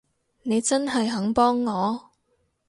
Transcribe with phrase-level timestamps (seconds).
[0.41, 2.09] 你真係肯幫我？